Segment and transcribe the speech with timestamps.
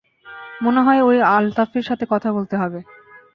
[0.63, 2.79] মনে হয় ওই আলতাফের সাথে কথা বলতে হবে।